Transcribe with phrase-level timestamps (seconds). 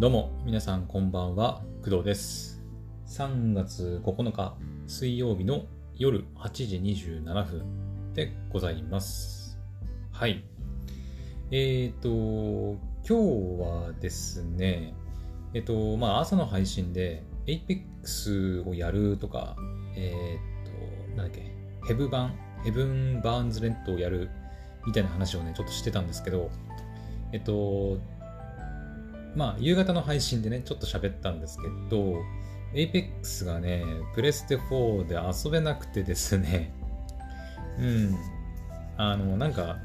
[0.00, 2.60] どうも、皆さんこんばんは、工藤です。
[3.06, 4.56] 3月9日
[4.88, 9.60] 水曜日の夜8時27分でございます。
[10.10, 10.44] はい。
[11.52, 13.14] えっ、と、今日
[13.60, 14.92] はですね、
[15.54, 19.56] えっ、と、まあ朝の配信で Apex をやるとか、
[19.94, 21.54] えっ、と、なんだっけ、
[21.86, 22.34] ヘブ版、
[22.64, 24.30] ヘブン・バーンズ・レッドをやる
[24.84, 26.50] みたいな話をね、ちょっとしてたんですけど、
[27.32, 27.98] えっと、
[29.34, 32.16] まあ、夕方の配信でね、ちょっと喋ったんですけど、
[32.74, 33.84] Apex がね、
[34.14, 36.72] プレステ4で遊べなくてですね、
[37.78, 38.16] うん、
[38.96, 39.78] あの、なんか、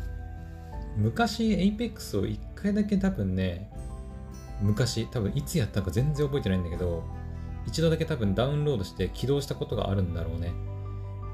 [0.98, 3.70] 昔 Apex を一回だけ多分ね、
[4.62, 7.04] 昔、多分いつやったか全然覚えてないんだけど、
[7.66, 10.52] 一度だけ多分ダウンロードして起動したことがあるんだろうね。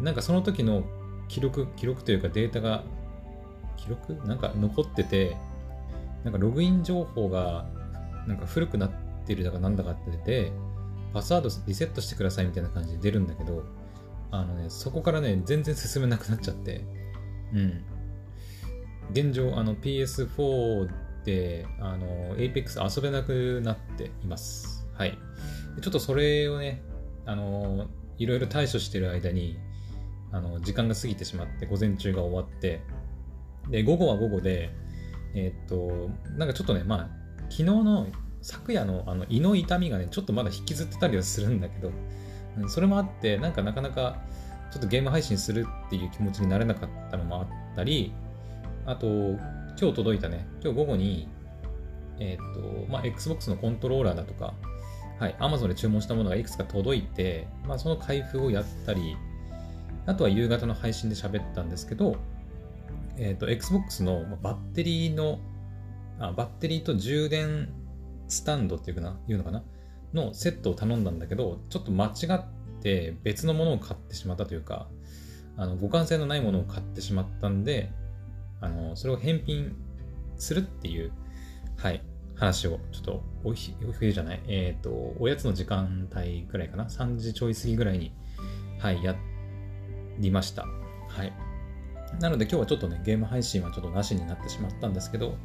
[0.01, 0.83] なんかその時の
[1.27, 2.83] 記録、記録というかデータが、
[3.77, 4.13] 記録？
[4.27, 5.37] なんか残ってて、
[6.23, 7.65] なんかログイン情報が
[8.27, 8.91] なんか古くなっ
[9.25, 10.51] てるだかなんだかって出て、
[11.13, 13.63] パスワードリセットしてくださいみたいな感じで出るんだけど、
[14.31, 16.83] あのね、そこからね、全然進めなくなっちゃって、
[17.53, 17.83] うん。
[19.11, 20.89] 現状、あの PS4
[21.25, 24.87] で、あの、Apex 遊べなくなっています。
[24.93, 25.17] はい。
[25.81, 26.81] ちょっとそれをね、
[27.25, 29.57] あの、いろいろ対処してる間に、
[30.31, 32.81] あの、時間が過ぎてしまって、午前中が終わって、
[33.69, 34.69] で、午後は午後で、
[35.35, 37.09] えっと、なんかちょっとね、まあ、
[37.49, 38.07] 昨日の
[38.41, 41.91] 昨夜のあの胃の痛みがね、ちょっとまだ引きずってたりはするんだけど、
[42.67, 44.21] それもあって、なんかなかなか
[44.71, 48.13] ちょっとゲーム配信するっていう気持ちになれなかったのもあったり、
[48.85, 51.27] あと、今日届いたね、今日午後に、
[52.19, 54.53] えっと、まあ、Xbox のコントローラーだとか、
[55.19, 59.17] はい、Amazon で注文したものがいくつか届いて、まあ、その開封をやったり、
[60.05, 62.17] あとは夕方の配信で喋ったんですけど、
[63.19, 65.39] えっ、と、Xbox のバッテリーの
[66.19, 67.69] あ、バッテリーと充電
[68.27, 69.63] スタンドっていうかな、いうのかな？
[70.13, 72.43] のセットを頼んだんだけど、ちょっと間違っ
[72.81, 74.87] て別のものを買ってしまったというか、
[75.57, 77.91] あの互換性のないものを買ってしまったんで、
[78.61, 79.75] あのそれを返品
[80.37, 81.11] するっていう、
[81.77, 82.01] はい、
[82.35, 88.11] 話をちょっとおひ、お昼じゃない、えっ、と、おやつの時間帯ぐらいかな、3時ちょい過ぎぐらいに、
[88.79, 89.15] はい、や
[90.19, 90.65] りました。
[91.07, 91.48] はい。
[92.19, 95.37] なので今日はちょっとね、ゲーム配信はちょっとなしになってしまったんですけど、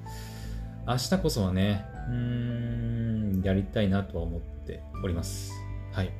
[0.87, 5.53] 明日こそはね、うーん、やりたいなとは思っております。
[5.93, 6.11] はい。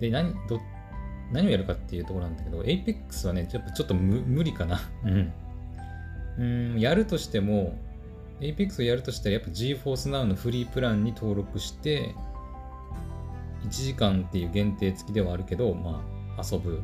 [0.00, 0.60] で、何、ど、
[1.32, 4.80] 何をやるかっていうところなんだけど、Apex はね、やっぱちょっと無理かな。
[5.04, 5.32] うん。
[6.38, 6.42] う
[6.76, 7.76] ん、やるとしても、
[8.40, 12.14] Apex をやるとしたらやっぱ GForce Now のフリープランに登録して、
[13.64, 16.02] 1時間っていう限定付きではあるけど、ま
[16.36, 16.82] あ、遊ぶ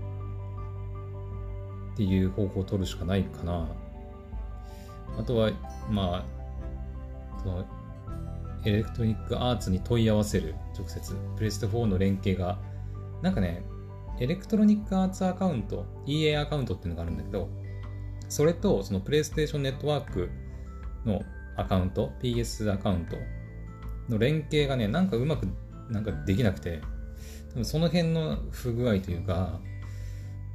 [1.98, 3.66] っていう方法を取るしかないかな。
[5.18, 5.50] あとは、
[5.90, 7.66] まあ、その
[8.64, 11.16] エレクトロニックアーツに問い合わせる、直接。
[11.36, 12.56] プレステ4の連携が、
[13.20, 13.64] なんかね、
[14.20, 17.48] エレクトロニックアーツアカウント、EA アカウントっていうのがあるんだけど、
[18.28, 20.30] それとそのプレイステーションネットワーク
[21.04, 21.22] の
[21.56, 23.16] アカウント、PS アカウント
[24.08, 25.48] の連携がね、なんかうまく
[25.90, 26.80] なんかできなくて、
[27.50, 29.58] 多分その辺の不具合というか、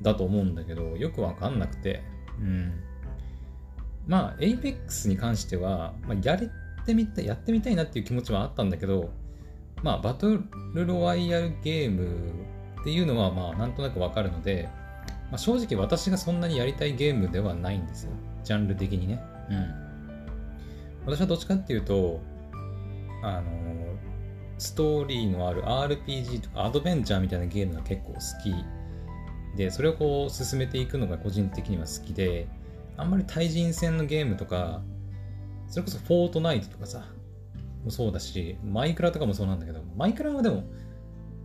[0.02, 2.04] だと思うんだけど、よくわかんなくて、
[2.40, 2.74] うん。
[4.08, 9.12] まあ、Apex に関しては、まあ、やってみた、やってみたいなっていう気持ちはあったんだけど、
[9.82, 10.38] まあ、バト
[10.74, 12.32] ルロワイヤルゲーム
[12.82, 14.70] っていうのは、まあ、なんとなくわかるので、
[15.32, 18.12] まあ、正直私がそんなにやりたいゲームではないんですよ。
[18.44, 19.22] ジャンル的にね。
[19.50, 19.84] うん。
[21.06, 22.22] 私はどっちかっていうと、
[23.24, 23.52] あの、
[24.58, 28.54] ストーリーのある RPG とかアドベンチャーみたいなゲームが結構好き
[29.56, 32.48] で、それをこう進めていくのが個人的には好きで、
[32.98, 34.82] あんまり対人戦のゲームとか、
[35.68, 37.06] それこそフォートナイトとかさ、
[37.84, 40.64] もそうだし、マイクラとかもそうなんだけど、マイクラはでも、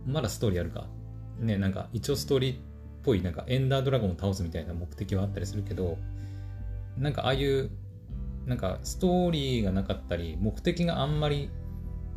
[0.05, 0.87] まだストーリーあるか。
[1.39, 2.57] ね、なんか一応ストーリーっ
[3.03, 5.97] ぽい、なんかエンダードラゴンを倒すみたいな目的はあったりするけど、
[6.97, 7.69] なんかああいう、
[8.45, 11.49] なんかストーリーがなかったり、目的があんまり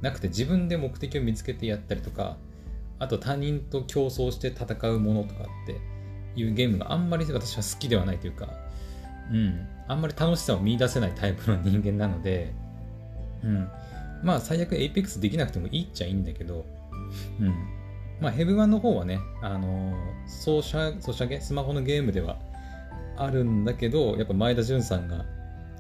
[0.01, 2.37] なくて自分で目的を見つけてやったりとか、
[3.03, 5.81] あと他人と競争して戦うものとかって
[6.41, 8.49] いうゲームがあんまり私は好きではないというか、
[9.33, 12.55] うん、あんまり楽しさを見出せないタイプの人間なので、
[13.43, 13.69] うん、
[14.23, 16.65] まあ最悪 Apex できなくてもいいっちゃいいんだけど、
[17.41, 17.49] うん、
[18.21, 22.37] まあヘブ版の方はね、あのー、ソシャ、ソシャゲ、スマホのゲームでは
[23.17, 25.25] あるんだけど、やっぱ前田純さんが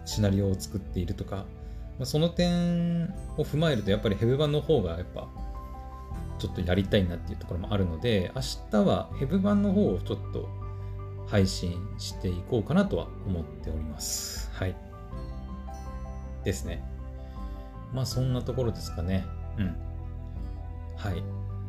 [0.07, 3.05] シナリオを作っているとか、まあ、その点
[3.37, 5.29] を踏まえるとやっぱりヘブ版の方がやっぱ
[6.43, 8.43] ちょっとやりたいなっていうところもあるので、明
[8.73, 10.49] 日はヘブ版の方をちょっと
[11.29, 14.51] 配信していこうかなとは思っております。
[14.53, 14.75] はい。
[16.43, 16.83] ですね。
[17.95, 19.25] まあそんなところですかね。
[19.57, 19.67] うん。
[20.97, 21.23] はい。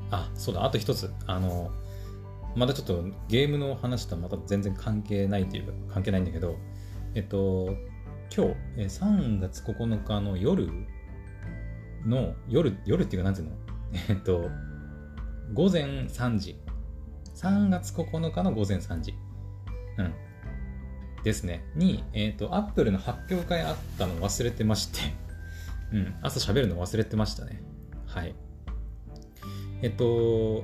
[0.09, 1.13] あ、そうだ、あと一つ。
[1.27, 1.69] あの、
[2.55, 6.55] またちょっとゲームの話とはまた全然関係ないというか、関係ないんだけど、
[7.13, 7.75] えっと、
[8.35, 10.67] 今日、3月9日の夜
[12.07, 13.55] の、夜、夜っていうか、なんていうの？
[14.09, 14.49] えっと、
[15.53, 16.59] 午前3時。
[17.35, 19.13] 3月9日の午前3時。
[19.97, 20.13] うん。
[21.23, 21.63] ですね。
[21.75, 25.23] に、えっ、と、アップルの発表会あったの忘れてまして
[25.93, 27.61] うん、朝喋るの忘れてましたね。
[28.07, 28.33] はい。
[29.83, 30.63] えっと、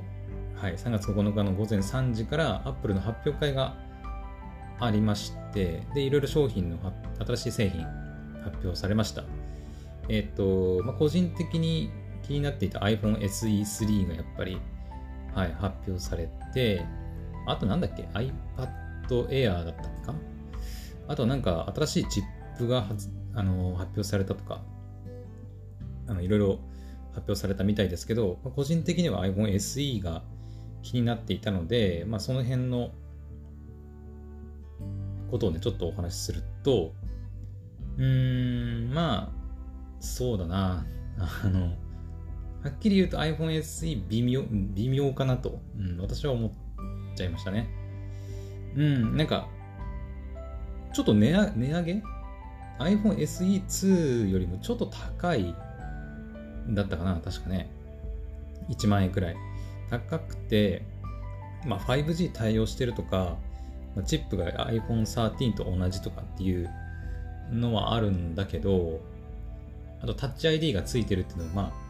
[0.56, 3.76] はい、3月9日の午前3時からアップルの発表会が
[4.80, 6.78] ありまして、で、いろいろ商品の
[7.26, 7.84] 新しい製品
[8.44, 9.24] 発表されました。
[10.10, 11.92] えっと、まあ、個人的に
[12.30, 14.62] 気になっていた iPhone SE3 がやっぱり、
[15.34, 16.86] はい、発表されて、
[17.48, 18.32] あとなんだっけ ?iPad
[19.30, 20.14] Air だったっけか？
[21.08, 22.24] あとなんか新しいチッ
[22.60, 22.86] プが
[23.34, 24.62] あの発表されたとか、
[26.08, 26.60] あのいろいろ
[27.14, 30.22] 発表されたみたいですけど、個人的には iPhone SE が
[30.84, 32.92] 気になっていたので、まあ、その辺の
[35.32, 36.94] ことをね、ちょっとお話しすると、
[37.98, 40.86] うーん、まあ、そうだな。
[41.18, 41.74] あの、
[42.64, 46.52] はっきり言うと iPhone SE 微妙、微妙かなと、うん、私は思っ
[47.16, 47.70] ちゃいましたね。
[48.76, 49.48] うん、なんか、
[50.94, 52.04] ちょっと値上値上げ
[52.80, 55.56] ?iPhone SE2 よりもちょっと高い
[56.70, 57.70] だったかな確かね。
[58.70, 59.36] 1万円くらい。
[59.90, 60.84] 高くて、
[61.66, 63.38] まあ、5G 対応してるとか、
[64.06, 66.70] チップが iPhone 13と同じとかっていう
[67.52, 69.00] のはあるんだけど、
[70.02, 71.89] あとタッチ ID がついてるっていうのは、まあ、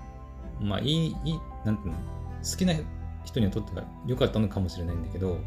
[0.59, 2.00] まあいい、いい、なんていうの、
[2.44, 2.73] 好きな
[3.23, 5.38] 人にとっては良かったのかもしれないんだけど、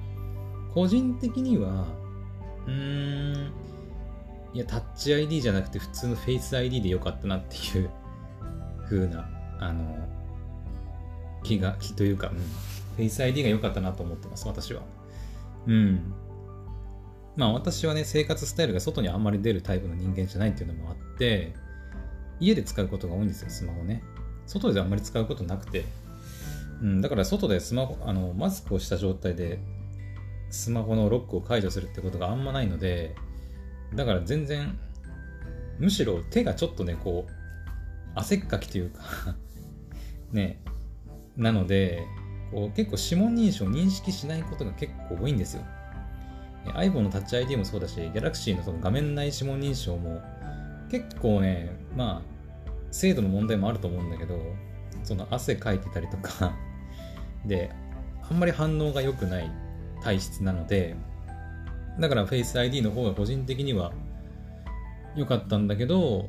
[0.74, 1.86] 個人的には、
[2.66, 3.52] うーん、
[4.54, 7.90] いや、タッチ ID じゃなくて普通の Face ID で良かったなっていう
[8.84, 9.28] 風な、
[9.60, 10.08] あの、
[11.42, 14.82] 気が、気というか、うん、フェイス ID が良かったなと思ってます、私は。
[15.66, 16.12] うん。
[17.36, 21.54] まあ私はね、生活スタイルが外にあんまり出るタイプの人間じゃないっていうのもあって、
[22.40, 24.02] 家で使うことが多いんですよ、スマホね。
[24.46, 25.84] 外であんまり使うことなくて。
[26.82, 29.60] うん、だから外でスマホ、あの、マスクをした状態で、
[30.50, 33.14] スマホのロックを解除するってことがあんまないので、
[33.94, 34.78] だから全然、
[35.78, 37.32] むしろ手がちょっとね、こう、
[38.14, 39.36] 汗っかきというか
[40.32, 40.60] ね、
[41.36, 42.04] なので、
[42.50, 45.62] こう結構指紋認証を認識しないことが結構多いんですよ。
[46.66, 50.20] iPhone のタッチ ID もそうだし、Galaxy のその画面内指紋認証も
[50.90, 52.31] 結構ね、まあ
[52.92, 54.38] 精度の問題もあると思うんだけど、
[55.02, 56.56] その汗かいてたりとか
[57.44, 57.72] で、
[58.22, 59.50] あんまり反応が良くない
[60.02, 60.94] 体質なので、
[61.98, 63.92] だから Face ID の方が個人的には
[65.16, 66.28] 良かったんだけど、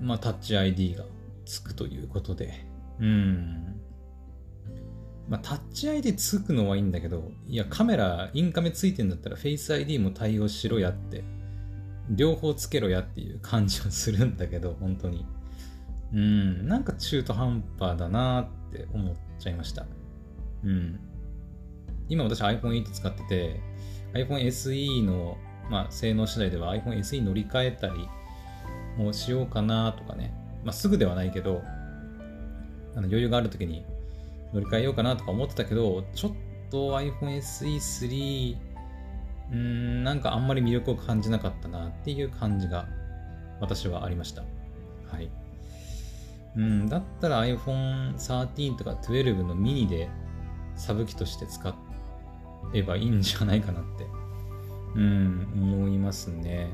[0.00, 1.04] まあタッチ ID が
[1.44, 2.66] つくということで、
[2.98, 3.80] うん。
[5.28, 11.24] まあ、タッチ ID つくのはいいんだけど、いや、カメラ、インカメついてんだったら Face ID も対応しろやって、
[12.10, 15.24] 両方つけろやっていう感じはするんだけど、本当に。
[16.14, 19.84] うん、なんか中途半端だなって思っちゃいました。
[20.64, 21.00] うん。
[22.08, 23.60] 今私 iPhone 8使ってて、
[24.12, 25.36] iPhone SE の、
[25.68, 28.08] まあ、性能次第では iPhone SE 乗り換えたり
[28.96, 30.32] もしようかなとかね。
[30.64, 31.62] まあ、すぐではないけど、
[32.94, 33.84] あの余裕がある時に
[34.52, 36.32] 乗り換えようかなとか思ってたけど、ちょっ
[36.70, 38.56] と iPhone SE3、
[39.52, 42.86] うん、なんかあんまり魅力を感じなかったなっていう感じが
[43.60, 44.44] 私はありました。
[45.10, 45.28] はい。
[46.56, 50.08] うん、だったら iPhone 13とか12のミニで
[50.76, 51.74] サブ機として使
[52.72, 54.06] えばいいんじゃないかなって、
[54.94, 56.68] うん、思いますね。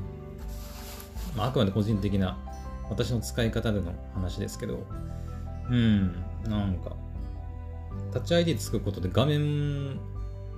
[1.35, 2.37] まあ、あくまで個人的な
[2.89, 4.85] 私の使い方での話ですけど、
[5.69, 6.95] うん、なんか、
[8.11, 9.99] タッチ ID つくことで画面の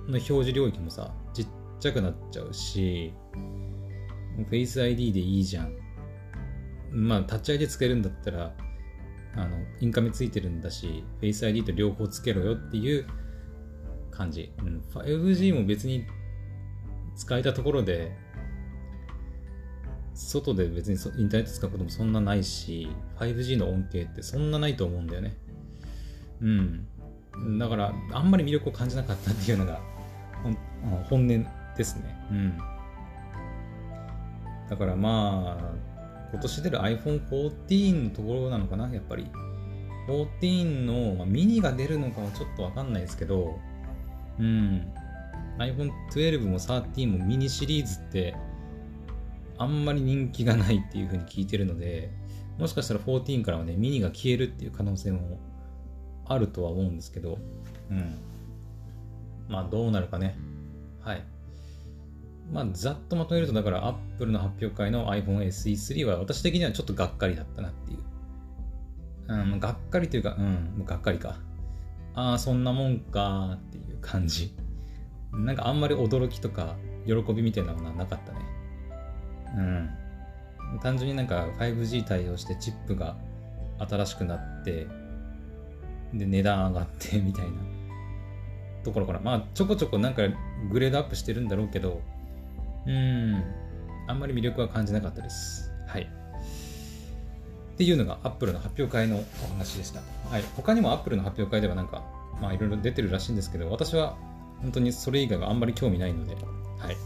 [0.08, 3.14] 表示領域もさ、ちっちゃくなっちゃうし、
[4.50, 5.76] Face ID でいいじゃん。
[6.90, 8.52] まあ、タッチ ID つけるんだったら、
[9.36, 13.06] あの、インカメついてるんだし、Face ID と両方つけろよっていう
[14.10, 14.52] 感じ。
[14.58, 16.06] うん、5G も別に
[17.16, 18.12] 使えたところで、
[20.14, 22.88] 外で別にインターネット使うこともそんなないし、
[23.18, 25.36] 5G の恩恵ってそんなないと思うんだよね。
[26.40, 27.58] うん。
[27.58, 29.80] だから、あんまり魅力を感じなかったっていうのが
[31.08, 32.16] 本音ですね。
[32.30, 32.58] うん。
[34.68, 35.93] だからまあ、
[36.34, 39.30] 今年出る iPhone14 のところなのかな、やっぱり。
[40.08, 43.58] 14の、ま、ミニが出るのかはちょっとわかんないですけど、
[44.40, 44.92] うん。
[45.58, 48.34] iPhone12 も13もミニシリーズって
[49.58, 52.10] あんまり人気がないっていう風に聞いてるので、
[52.58, 55.38] もしかしたら14からはね、ミニが消えるっていう可能性も
[56.26, 57.38] あるとは思うんですけど、
[57.90, 58.18] うん。
[59.48, 60.36] まあどうなるかね。
[61.00, 61.24] はい。
[62.52, 67.98] まあざっとまとめると、だから Apple の発表会の iPhone SE3 は私的にはちょっとがっかりだったなっていう。
[69.26, 71.38] うん、がっかりというか、うん、もうがっかりか。
[72.14, 74.54] ああ、そんなもんかっていう感じ。
[75.32, 78.38] なんかあんまり驚きとか喜びみたいなものはなかったね。
[79.56, 80.80] うん。
[80.80, 83.16] 単純になんか 5G 対応してチップが
[83.78, 84.86] 新しくなって、
[86.12, 87.52] で、値段上がってみたいな
[88.84, 90.22] ところから、まあちょこちょこなんか
[90.70, 92.00] グレードアップしてるんだろうけど、
[92.86, 93.42] うん、
[94.08, 95.72] あんまり魅力は感じなかったです。
[95.86, 96.02] はい。
[96.02, 100.00] っていうのが Apple の発表会のお話でした。
[100.30, 100.44] はい。
[100.56, 102.04] 他にも Apple の発表会ではなんか、
[102.40, 104.16] まあいろいろ出てるらしいんですけど、私は
[104.60, 106.34] 本当にそれ以外はあんまり興味ないので、
[106.78, 106.96] はい。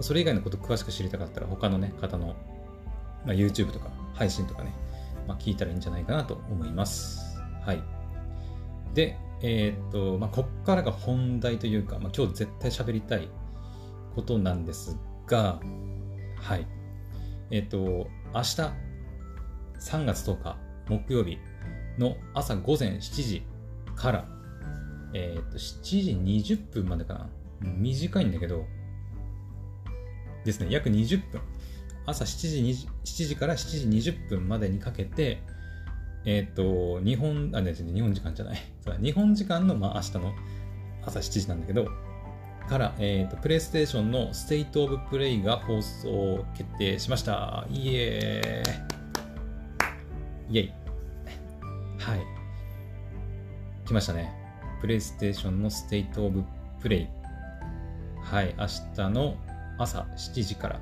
[0.00, 2.34] それ以外のこと詳しく知りたかったら他のね、方の、
[3.24, 4.72] まあ、YouTube とか配信とかね、
[5.28, 7.38] まあ、聞いたらいいんじゃないかなと思います。
[7.64, 7.82] はい。
[8.94, 13.28] で、えー、っと、まあ、こっからが本題というか、まあ、今日絶対喋りたい
[14.14, 15.60] ことなんですが、
[16.36, 16.66] はい。
[17.50, 17.78] えっ、ー、と、
[18.34, 18.62] 明日、
[19.78, 20.56] 3月10日、
[20.88, 21.38] 木曜日
[21.98, 23.42] の朝午前7時
[23.94, 24.28] から、
[25.14, 27.30] えっ、と、7時20分までかな。
[27.60, 28.64] 短いんだけど、
[30.44, 31.40] ですね、約20分。
[32.04, 35.42] 朝7時 ,7 時から7時20分までにかけて、
[36.24, 38.58] えっ、ー、と、日本、あ、ね、日本時間じゃない。
[39.00, 40.34] 日本時間の、まあ、明日の
[41.04, 41.86] 朝7時なんだけど、
[42.68, 47.66] から、えーと、プレイステーションの State of Play が放送決定しました。
[47.70, 50.58] イエーイ。
[50.58, 50.72] イェイ。
[51.98, 52.20] はい。
[53.86, 54.32] 来ましたね。
[54.80, 56.44] プレイステーションの State of
[56.80, 57.08] プレイ。
[58.22, 58.54] はい。
[58.58, 58.66] 明
[58.96, 59.36] 日の
[59.78, 60.80] 朝7時から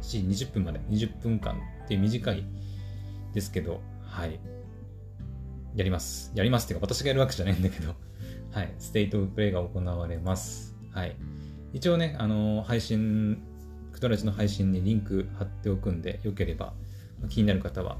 [0.00, 2.44] 7時20分まで20分間って短い
[3.32, 4.40] ですけど、はい。
[5.76, 6.32] やります。
[6.34, 7.94] やりますっていうか私がやるわけじゃないんだけど、
[8.50, 8.74] はい。
[8.78, 10.67] ステイトオブプレイが行われます。
[10.90, 11.16] はい。
[11.72, 13.42] 一応ね、あの、配信、
[13.92, 16.72] クトラジの配信にリンク貼っておくんで、よければ、
[17.28, 17.98] 気になる方は、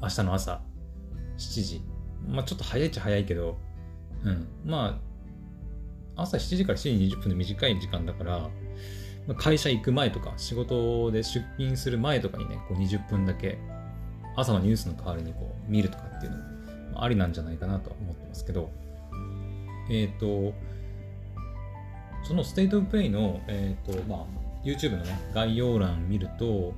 [0.00, 0.60] 明日の朝
[1.38, 1.82] 7時。
[2.28, 3.58] まあちょっと早いっちゃ早いけど、
[4.24, 4.46] うん。
[4.64, 5.00] ま
[6.16, 8.50] あ、朝7時から7時20分で短い時間だから、
[9.36, 13.58] 会社行く前とか、仕事で出勤する前とかにね、こう20分だけ、
[14.36, 16.38] 朝のニュースの代わりにこう見るとかっていうの
[16.92, 18.70] もありなんじゃないかなとは思ってますけど、
[19.90, 20.54] えっ、ー、と、
[22.24, 24.18] その State of Play の、えーとまあ、
[24.64, 26.72] YouTube の、ね、概要欄見ると、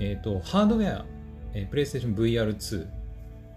[0.00, 1.04] えーと、ハードウェア、
[1.54, 2.86] えー、PlayStation VR2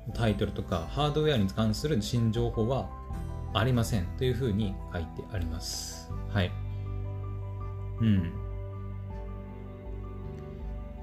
[0.07, 2.89] のタイトルとかハードウェアに関する新情報は
[3.53, 6.09] ありませんというふうに書いてあります。
[6.29, 6.51] はい。
[7.99, 8.31] うん。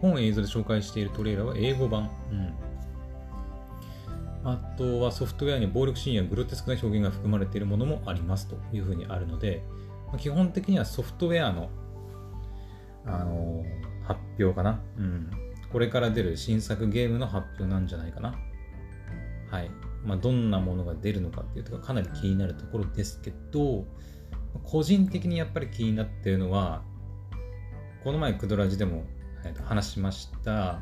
[0.01, 2.11] 本映像で紹介しているトレーラーは英語版。
[2.33, 2.55] うん。
[4.45, 9.63] あとはソフトウェアに暴力シーンやグロテスクな表現が含まれているものもありますというふうにあるので、
[10.17, 11.71] 基本的にはソフトウェアの、
[13.05, 14.81] あのー、発表かな。
[14.97, 15.31] うん。
[15.71, 18.35] これから出る新作ゲームの発表なんじゃないかな。
[19.51, 19.71] はい。
[20.05, 23.85] まあ、どんなものが出るのかっていうとかかなり気になるところですけど、
[24.65, 26.83] 個人的にやっぱり気になってるのは、
[28.05, 29.05] この前クドラジでも、
[29.45, 30.81] えー、話しました、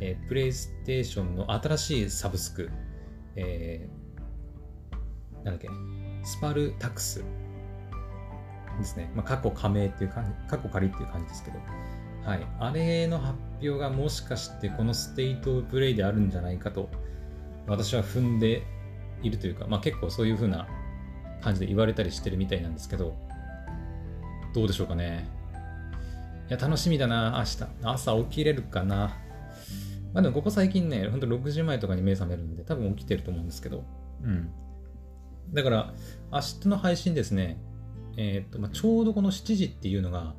[0.00, 2.70] えー、プレイステーションの新しいサブスク、
[3.36, 5.68] えー、なんだっけ、
[6.24, 7.24] スパルタクス
[8.78, 9.10] ですね。
[9.14, 11.58] まあ、過去加盟っていう感じ、過去仮っていう感じですけど、
[12.24, 12.46] はい。
[12.58, 16.88] あれの発表がもしかしてこのステートブプレイであるんじゃないかと、
[17.66, 18.62] 私は踏んで
[19.22, 20.66] いるというか、まあ、結構そういう風な
[21.42, 23.16] 感じで言われたりしてるみたいなんですけど、
[24.54, 25.28] どうでしょうかね。
[26.48, 27.66] いや、楽しみだな、明日。
[27.82, 29.16] 朝起きれるかな。
[30.14, 33.84] まあでもここ最近ね、ほんと6時前とかに目覚めるんで、多分起きてると思うんですけど、
[34.22, 34.50] うん。
[35.52, 35.94] だから、
[36.32, 37.58] 明日の配信ですね、
[38.20, 40.34] えーとまあ、ちょうどこの7時っていうのが、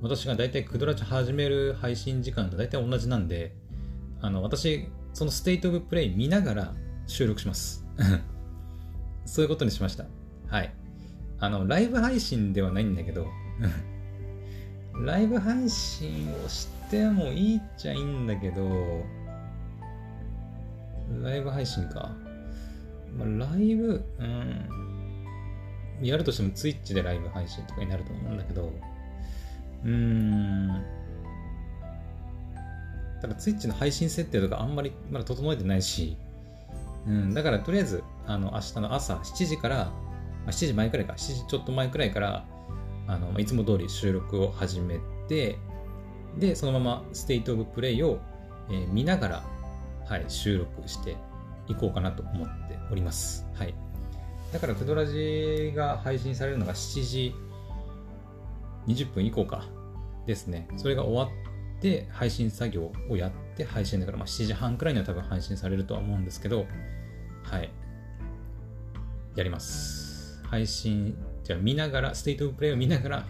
[0.00, 3.54] 私が大体クドラチ始める配信時間と大体同じなんで、
[4.22, 6.74] あの、私、そのステイトオブプレイ見ながら
[7.06, 7.84] 収録します。
[9.26, 10.06] そういうことにしました。
[10.46, 10.72] はい。
[11.40, 13.26] あの、ライブ配信ではないんだけど、
[15.04, 19.04] ライブ配信をしてもいいっちゃいいんだけど、
[21.22, 22.16] ライブ配信か。
[23.14, 24.89] まあ、ライブ、うん。
[26.02, 28.72] やるとしても Twitch でライブ配信とかになると思うんだけど、
[29.84, 30.84] うーん。
[33.20, 36.16] ただ Twitch の配信設定とかあんまりまだ整えてないし、
[37.06, 39.92] うん、だからとりあえず、あの、明日の朝7時から、ま
[40.46, 42.44] あ、7時前くらいか、7時ちょっと前くらいから、
[43.06, 45.58] あの、いつも通り収録を始めて、
[46.38, 48.20] で、そのままステイトオブプレイを、
[48.70, 49.42] えー、見ながら
[50.10, 51.16] はい、収録して
[51.68, 53.46] いこうかなと思っております。
[53.54, 53.89] はい。
[54.52, 57.34] だから、クドラジが配信されるのが7時
[58.86, 59.64] 20分以降か
[60.26, 60.68] ですね。
[60.76, 66.66] それが終わって配信作業をやって配信だから、まあ、7時半くらいには多分配信されるとは思うんですけど、
[67.44, 67.70] はい。
[69.36, 70.42] やります。
[70.44, 73.26] 配信、じゃあ見ながら、 State of Play を見ながら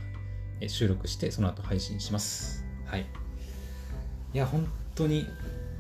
[0.67, 2.65] 収録して、その後配信します。
[2.87, 3.07] はい。
[4.33, 5.27] いや、本当に、い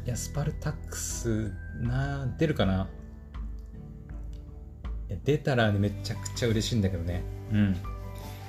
[0.04, 2.88] や、スパルタックスな、出るかな
[5.10, 7.22] いや出たら、ね、めちゃくちゃ嬉しいんだけどね。
[7.52, 7.76] うん。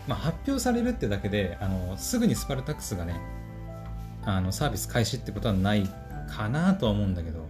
[0.08, 3.20] まあ、発表されるってだけで、あの、すぐにスパルタックスがね、
[4.24, 5.90] あの、サービス開始ってことはない
[6.30, 7.50] かなとは思うんだけど、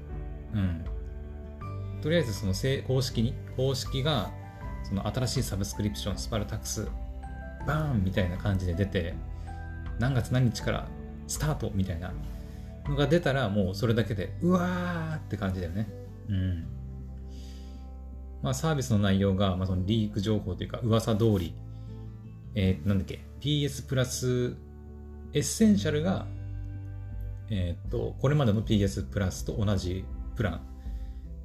[0.53, 0.85] うん。
[2.01, 2.53] とりあえずその
[2.87, 4.31] 公式に、公式が
[4.83, 6.87] その新しいサブスクリプションスパルタックス
[7.67, 9.13] バーンみたいな感じで出て
[9.99, 10.87] 何月何日から
[11.27, 12.11] スタートみたいな
[12.87, 15.87] のが出たらもうそれだけでうわーって感じだよね。
[16.29, 16.65] うん。
[18.41, 21.55] まあサービスの内容が、まあ、そのリーク情報というか噂通り、
[22.55, 24.55] えー、なんだっけ PS プラス
[25.33, 26.25] エッセンシャルが
[27.51, 30.05] えっ、と、これまでの PS プラスと同じ
[30.37, 30.61] プラ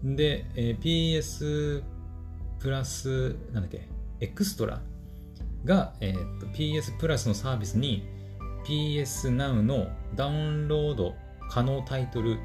[0.04, 1.82] ンで、えー、PS
[2.60, 3.88] プラス、なんだっけ、
[4.20, 4.80] エクストラ
[5.64, 8.04] が、えーと、PS プラスのサービスに
[8.64, 11.16] PS Now のダウンロード
[11.50, 12.38] 可能タイトル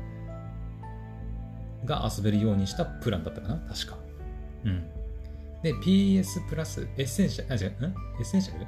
[1.85, 4.00] が遊べるようにしたプランだったかな確か。
[4.65, 4.83] うん。
[5.61, 7.93] で、PS プラスエッセンシャル、あ、違う、ん？
[8.19, 8.65] エッセンシャル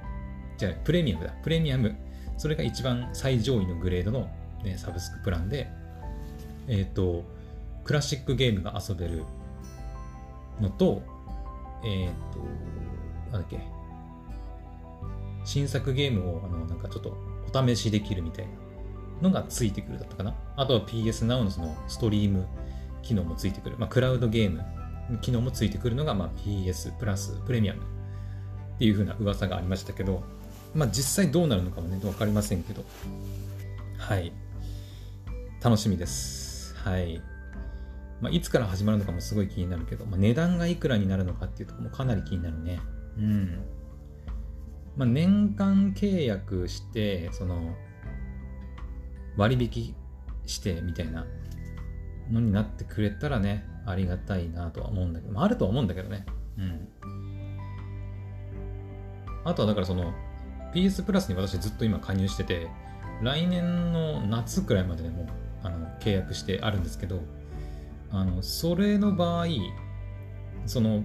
[0.57, 1.31] じゃあ、プレミアムだ。
[1.43, 1.95] プレミアム。
[2.37, 4.29] それが一番最上位のグレードの、
[4.63, 5.69] ね、サブスクプランで、
[6.67, 7.23] えっ、ー、と、
[7.83, 9.23] クラシックゲームが遊べる
[10.61, 11.01] のと、
[11.83, 12.39] えっ、ー、と、
[13.31, 13.59] なんだっけ、
[15.45, 17.17] 新作ゲームを、あの、なんかちょっと
[17.51, 18.45] お試しできるみたい
[19.21, 20.35] なのがついてくるだったかな。
[20.55, 22.45] あとは PS Now のそのストリーム
[23.01, 23.77] 機能もついてくる。
[23.77, 24.63] まあ、クラウドゲーム
[25.21, 27.83] 機能もついてくるのが、まあ、PS プラスプレミアムっ
[28.79, 30.23] ていう風な噂がありましたけど、
[30.73, 32.83] まあ、実際どうなるのかもね、わかりませんけど、
[33.97, 34.31] はい。
[35.63, 36.75] 楽しみです。
[36.75, 37.21] はい。
[38.21, 42.79] まあ、いつから始まるのかもすごい気になるけど、まあ、値段がいくらになるのかっていうとこもかなり気になるね。
[43.17, 43.63] うん。
[44.95, 47.75] まあ、年間契約して、その、
[49.37, 49.95] 割引
[50.45, 51.25] してみたいな
[52.33, 56.25] のになってくれたらね、ありがたいなとは思うんだけど、まあ、あるとは思うんだけどね。
[56.57, 56.87] うん。
[59.45, 60.13] あとはだからその、
[60.73, 62.67] PS プラスに私ずっと今加入してて、
[63.21, 65.27] 来年の夏くらいまででも
[65.61, 67.21] あの契約してあるんですけど、
[68.13, 69.47] あのそれの場合
[70.67, 71.03] その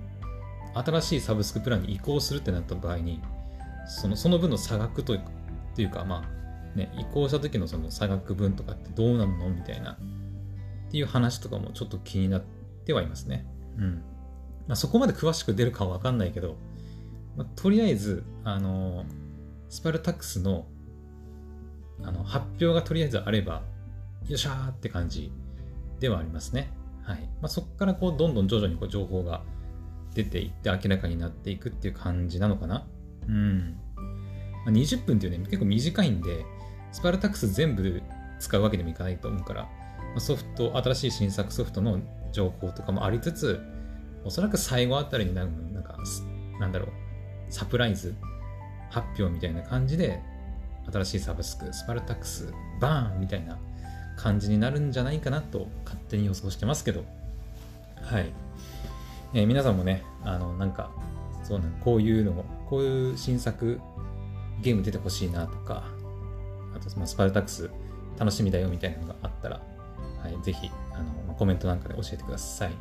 [0.75, 3.23] 新しいサブスクプランに移行するってなった場合に
[3.87, 6.25] そのその分の差額というかま
[6.75, 9.97] あね移行した時のその差額分とかってどうなのみたいな
[10.89, 12.43] っていう話とかもちょっと気になっ
[12.85, 13.47] てはいますね
[13.79, 14.03] うん
[14.67, 16.57] まあ、そこまで詳しく出るかはわかんないけど、
[17.37, 19.07] まあ、とりあえずあの
[19.71, 20.67] スパルタックスの
[22.03, 23.63] あの発表がとりあえずあれば
[24.29, 25.33] よっしゃーって感じ
[26.01, 26.71] ではありますね
[27.09, 29.43] はいまあ、そこからこうどんどん徐々にこう情報が
[30.15, 32.87] 出ていって明らかになっていくっていう感じなのかな。
[33.27, 33.79] うん。
[34.67, 36.45] まあ、20分っていうね、結構短いんで、
[36.93, 38.03] スパルタックス全部
[38.39, 39.71] 使うわけにもいかないと思うから、まあ、
[40.17, 42.01] ソフト、新しい新作ソフトの
[42.33, 43.61] 情報とかもありつつ、
[44.25, 45.97] おそらく最後あたりになるなんか、
[46.61, 46.89] なんだろう、
[47.51, 48.15] サプライズ
[48.91, 50.21] 発表みたいな感じで、
[50.93, 53.59] 新しいサブスク、スパルタクス、バーンみたいな
[54.17, 57.05] 感じになるんじゃないかなと勝手に予想してますけど、
[58.03, 58.33] はい。
[59.35, 60.91] えー、皆さんもね、あの、なんか、
[61.45, 63.81] そうなんこういうのも、こういう新作
[64.61, 65.85] ゲーム出てほしいなとか、
[66.75, 67.71] あと、まあ、スパルタクス
[68.19, 69.61] 楽しみだよみたいなのがあったら、
[70.23, 72.73] はい、ぜひ、あの、コメントなんかで教えてください。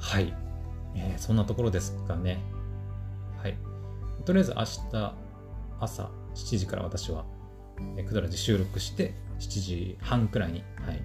[0.00, 0.32] はい。
[0.94, 2.38] えー、そんなところですかね。
[3.36, 3.56] はい。
[4.24, 5.14] とりあえず明日
[5.80, 7.24] 朝7時から私は、
[7.96, 10.96] えー、くだらじ収録して、7時半くらいに、はい。
[10.96, 11.00] い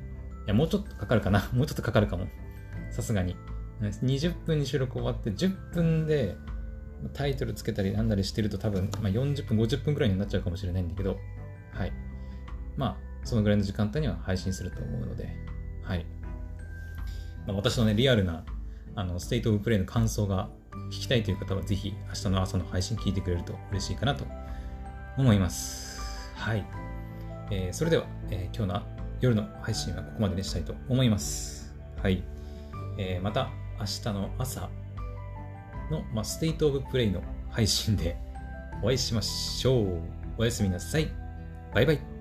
[0.48, 1.50] や、もうちょっとかかるかな。
[1.54, 2.28] もうちょっとかかるかも。
[2.92, 3.36] さすがに。
[3.82, 6.38] 20分に収録終わって10分で
[7.14, 11.18] タイトルつけたりなんだりしてると多分、まあ、40分、50分くらいになっちゃうかもしれないんだけど、
[11.72, 11.92] はい。
[12.78, 15.30] まあ、そのぐらいの時間帯には配信すると思うので、
[15.84, 16.06] はい。
[17.48, 18.44] まあ、私のね、リアルな、
[18.96, 20.50] あの、ステートオブプレイの感想が
[20.92, 24.26] 聞きたいという方は、ぜひ明日の朝の配信聞いてくれると嬉しいかなと
[25.18, 26.34] 思います。
[26.36, 26.66] はい。
[27.52, 28.82] えー、それでは、えー、今日の
[29.22, 31.74] 夜の配信はここまでにしたいと思います。
[32.02, 32.24] はい。
[32.98, 34.70] えー、また明日の朝
[35.90, 38.18] の、まあ、ステートオブプレイの配信で
[38.82, 40.02] お会いしましょう。
[40.38, 41.10] おやすみなさい。
[41.74, 42.13] バイバイ。